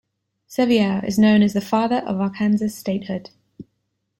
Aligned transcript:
Sevier 0.47 1.03
is 1.05 1.19
known 1.19 1.43
as 1.43 1.53
the 1.53 1.61
"Father 1.61 1.97
of 1.97 2.19
Arkansas 2.19 2.69
Statehood". 2.69 3.29